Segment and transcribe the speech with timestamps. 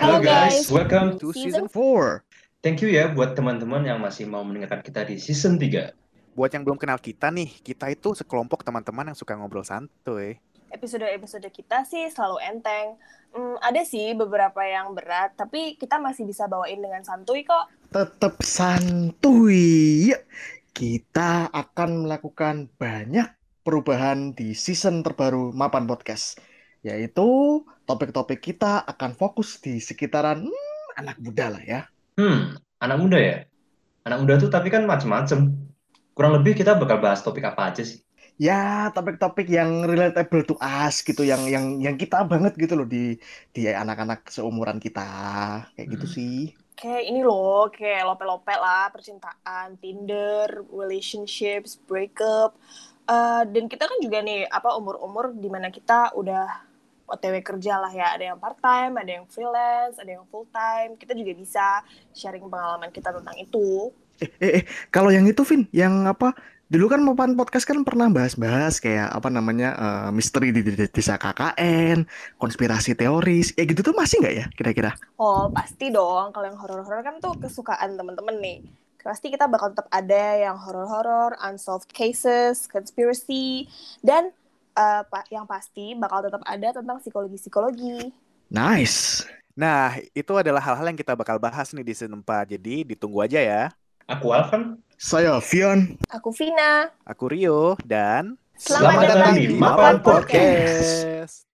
[0.00, 2.64] Halo guys, welcome to Season season 4.
[2.64, 5.92] Thank you ya buat teman-teman yang masih mau mendengarkan kita di season 3.
[6.32, 10.40] Buat yang belum kenal kita nih, kita itu sekelompok teman-teman yang suka ngobrol santuy.
[10.72, 12.96] Episode-episode kita sih selalu enteng.
[13.36, 17.68] Hmm, ada sih beberapa yang berat, tapi kita masih bisa bawain dengan santuy kok.
[17.92, 20.16] Tetap santuy.
[20.16, 20.24] Ya,
[20.72, 23.28] Kita akan melakukan banyak
[23.68, 26.40] perubahan di season terbaru Mapan Podcast.
[26.80, 27.28] Yaitu
[27.84, 31.80] topik-topik kita akan fokus di sekitaran hmm, anak muda lah ya.
[32.18, 33.36] Hmm, anak muda ya?
[34.06, 35.52] Anak muda tuh tapi kan macem-macem.
[36.16, 38.00] Kurang lebih kita bakal bahas topik apa aja sih?
[38.40, 43.20] Ya, topik-topik yang relatable to us gitu, yang yang yang kita banget gitu loh di
[43.52, 45.00] di anak-anak seumuran kita.
[45.76, 46.14] Kayak gitu Hmm.
[46.16, 46.36] sih.
[46.80, 52.56] Kayak ini loh, kayak lope-lope lah, percintaan, Tinder, relationships, breakup.
[53.04, 56.69] Eh, dan kita kan juga nih, apa umur-umur di mana kita udah
[57.10, 58.14] OTW kerja lah ya.
[58.14, 60.94] Ada yang part-time, ada yang freelance, ada yang full-time.
[60.94, 61.66] Kita juga bisa
[62.14, 63.90] sharing pengalaman kita tentang itu.
[64.20, 66.32] Eh, eh, eh, kalau yang itu, Vin, yang apa?
[66.70, 71.18] Dulu kan Mapan Podcast kan pernah bahas-bahas kayak apa namanya eh, misteri di, di desa
[71.18, 72.06] KKN,
[72.38, 74.94] konspirasi teoris, ya gitu tuh masih nggak ya kira-kira?
[75.18, 76.30] Oh, pasti dong.
[76.30, 78.58] Kalau yang horor-horor kan tuh kesukaan temen-temen nih.
[79.02, 83.66] Pasti kita bakal tetap ada yang horor-horor, unsolved cases, conspiracy,
[84.04, 84.30] dan
[84.80, 88.08] eh, pa- yang pasti bakal tetap ada tentang psikologi-psikologi.
[88.48, 89.28] Nice.
[89.52, 92.56] Nah, itu adalah hal-hal yang kita bakal bahas nih di season 4.
[92.56, 93.62] Jadi ditunggu aja ya.
[94.08, 94.80] Aku Alvan.
[94.96, 96.00] Saya Vion.
[96.08, 96.88] Aku Vina.
[97.04, 100.84] Aku Rio dan Selamat, Selamat datang di Mapan Podcast.
[101.08, 101.48] Podcast.